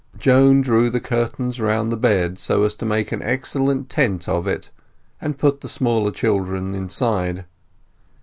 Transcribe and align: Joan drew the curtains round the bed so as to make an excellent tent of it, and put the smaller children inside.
Joan 0.17 0.61
drew 0.61 0.89
the 0.89 0.99
curtains 0.99 1.61
round 1.61 1.91
the 1.91 1.95
bed 1.95 2.39
so 2.39 2.63
as 2.63 2.73
to 2.77 2.87
make 2.87 3.11
an 3.11 3.21
excellent 3.21 3.87
tent 3.87 4.27
of 4.27 4.47
it, 4.47 4.71
and 5.21 5.37
put 5.37 5.61
the 5.61 5.69
smaller 5.69 6.09
children 6.09 6.73
inside. 6.73 7.45